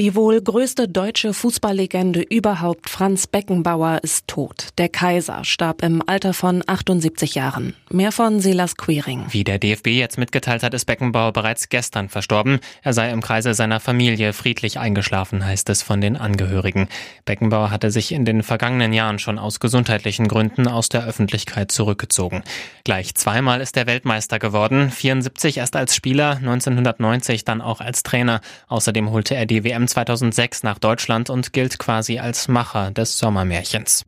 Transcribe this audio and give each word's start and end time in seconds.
Die 0.00 0.16
wohl 0.16 0.42
größte 0.42 0.88
deutsche 0.88 1.32
Fußballlegende 1.32 2.20
überhaupt, 2.22 2.90
Franz 2.90 3.28
Beckenbauer, 3.28 4.00
ist 4.02 4.26
tot. 4.26 4.70
Der 4.76 4.88
Kaiser 4.88 5.44
starb 5.44 5.84
im 5.84 6.02
Alter 6.04 6.34
von 6.34 6.64
78 6.66 7.36
Jahren. 7.36 7.76
Mehr 7.90 8.10
von 8.10 8.40
Silas 8.40 8.74
Queering. 8.74 9.26
Wie 9.30 9.44
der 9.44 9.60
DFB 9.60 9.86
jetzt 9.90 10.18
mitgeteilt 10.18 10.64
hat, 10.64 10.74
ist 10.74 10.86
Beckenbauer 10.86 11.32
bereits 11.32 11.68
gestern 11.68 12.08
verstorben. 12.08 12.58
Er 12.82 12.92
sei 12.92 13.12
im 13.12 13.20
Kreise 13.20 13.54
seiner 13.54 13.78
Familie 13.78 14.32
friedlich 14.32 14.80
eingeschlafen, 14.80 15.46
heißt 15.46 15.70
es 15.70 15.82
von 15.82 16.00
den 16.00 16.16
Angehörigen. 16.16 16.88
Beckenbauer 17.24 17.70
hatte 17.70 17.92
sich 17.92 18.10
in 18.10 18.24
den 18.24 18.42
vergangenen 18.42 18.92
Jahren 18.92 19.20
schon 19.20 19.38
aus 19.38 19.60
gesundheitlichen 19.60 20.26
Gründen 20.26 20.66
aus 20.66 20.88
der 20.88 21.06
Öffentlichkeit 21.06 21.70
zurückgezogen. 21.70 22.42
Gleich 22.82 23.14
zweimal 23.14 23.60
ist 23.60 23.76
er 23.76 23.86
Weltmeister 23.86 24.40
geworden, 24.40 24.90
74 24.90 25.58
erst 25.58 25.76
als 25.76 25.94
Spieler, 25.94 26.38
1990 26.38 27.44
dann 27.44 27.60
auch 27.60 27.80
als 27.80 28.02
Trainer. 28.02 28.40
Außerdem 28.66 29.12
holte 29.12 29.36
er 29.36 29.46
die 29.46 29.62
WM 29.62 29.83
2006 29.88 30.62
nach 30.62 30.78
Deutschland 30.78 31.30
und 31.30 31.52
gilt 31.52 31.78
quasi 31.78 32.18
als 32.18 32.48
Macher 32.48 32.90
des 32.90 33.18
Sommermärchens. 33.18 34.04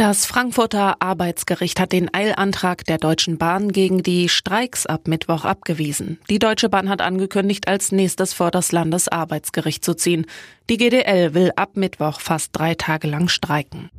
Das 0.00 0.24
Frankfurter 0.24 0.96
Arbeitsgericht 1.00 1.78
hat 1.78 1.92
den 1.92 2.14
Eilantrag 2.14 2.86
der 2.86 2.96
Deutschen 2.96 3.36
Bahn 3.36 3.70
gegen 3.70 4.02
die 4.02 4.30
Streiks 4.30 4.86
ab 4.86 5.06
Mittwoch 5.06 5.44
abgewiesen. 5.44 6.18
Die 6.30 6.38
Deutsche 6.38 6.70
Bahn 6.70 6.88
hat 6.88 7.02
angekündigt, 7.02 7.68
als 7.68 7.92
nächstes 7.92 8.32
vor 8.32 8.50
das 8.50 8.72
Landesarbeitsgericht 8.72 9.84
zu 9.84 9.92
ziehen. 9.92 10.24
Die 10.70 10.78
GDL 10.78 11.34
will 11.34 11.52
ab 11.54 11.72
Mittwoch 11.74 12.20
fast 12.20 12.50
drei 12.52 12.74
Tage 12.74 13.08
lang 13.08 13.28
streiken. 13.28 13.90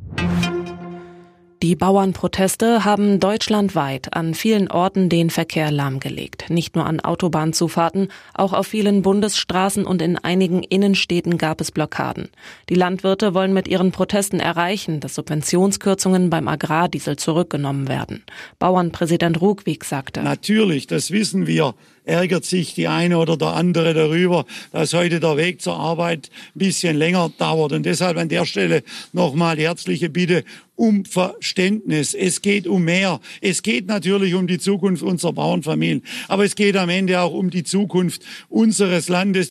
Die 1.62 1.76
Bauernproteste 1.76 2.84
haben 2.84 3.20
deutschlandweit 3.20 4.14
an 4.16 4.34
vielen 4.34 4.68
Orten 4.68 5.08
den 5.08 5.30
Verkehr 5.30 5.70
lahmgelegt. 5.70 6.50
Nicht 6.50 6.74
nur 6.74 6.86
an 6.86 6.98
Autobahnzufahrten, 6.98 8.08
auch 8.34 8.52
auf 8.52 8.66
vielen 8.66 9.02
Bundesstraßen 9.02 9.86
und 9.86 10.02
in 10.02 10.18
einigen 10.18 10.64
Innenstädten 10.64 11.38
gab 11.38 11.60
es 11.60 11.70
Blockaden. 11.70 12.30
Die 12.68 12.74
Landwirte 12.74 13.32
wollen 13.32 13.52
mit 13.52 13.68
ihren 13.68 13.92
Protesten 13.92 14.40
erreichen, 14.40 14.98
dass 14.98 15.14
Subventionskürzungen 15.14 16.30
beim 16.30 16.48
Agrardiesel 16.48 17.14
zurückgenommen 17.14 17.86
werden. 17.86 18.24
Bauernpräsident 18.58 19.40
Rugwig 19.40 19.84
sagte. 19.84 20.24
Natürlich, 20.24 20.88
das 20.88 21.12
wissen 21.12 21.46
wir, 21.46 21.76
ärgert 22.04 22.44
sich 22.44 22.74
die 22.74 22.88
eine 22.88 23.18
oder 23.18 23.36
der 23.36 23.48
andere 23.48 23.94
darüber, 23.94 24.44
dass 24.72 24.92
heute 24.92 25.20
der 25.20 25.36
Weg 25.36 25.62
zur 25.62 25.76
Arbeit 25.76 26.30
ein 26.54 26.58
bisschen 26.58 26.96
länger 26.96 27.30
dauert. 27.38 27.72
Und 27.72 27.84
deshalb 27.84 28.16
an 28.16 28.28
der 28.28 28.44
Stelle 28.44 28.82
nochmal 29.12 29.56
herzliche 29.58 30.10
Bitte 30.10 30.44
um 30.74 31.04
Verständnis. 31.04 32.14
Es 32.14 32.42
geht 32.42 32.66
um 32.66 32.84
mehr. 32.84 33.20
Es 33.40 33.62
geht 33.62 33.86
natürlich 33.86 34.34
um 34.34 34.46
die 34.46 34.58
Zukunft 34.58 35.02
unserer 35.02 35.32
Bauernfamilien, 35.32 36.02
aber 36.28 36.44
es 36.44 36.54
geht 36.54 36.76
am 36.76 36.88
Ende 36.88 37.20
auch 37.20 37.32
um 37.32 37.50
die 37.50 37.64
Zukunft 37.64 38.22
unseres 38.48 39.08
Landes. 39.08 39.50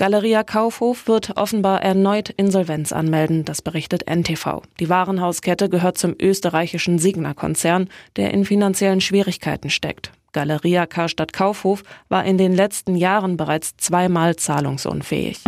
Galeria 0.00 0.44
Kaufhof 0.44 1.08
wird 1.08 1.36
offenbar 1.36 1.82
erneut 1.82 2.30
Insolvenz 2.30 2.90
anmelden, 2.90 3.44
das 3.44 3.60
berichtet 3.60 4.08
NTV. 4.08 4.62
Die 4.80 4.88
Warenhauskette 4.88 5.68
gehört 5.68 5.98
zum 5.98 6.14
österreichischen 6.18 6.98
Signa-Konzern, 6.98 7.90
der 8.16 8.32
in 8.32 8.46
finanziellen 8.46 9.02
Schwierigkeiten 9.02 9.68
steckt. 9.68 10.10
Galeria 10.32 10.86
Karstadt 10.86 11.32
Kaufhof 11.32 11.82
war 12.08 12.24
in 12.24 12.38
den 12.38 12.54
letzten 12.54 12.96
Jahren 12.96 13.36
bereits 13.36 13.76
zweimal 13.76 14.36
zahlungsunfähig. 14.36 15.40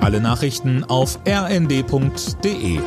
Alle 0.00 0.20
Nachrichten 0.20 0.84
auf 0.84 1.18
rnd.de 1.26 2.80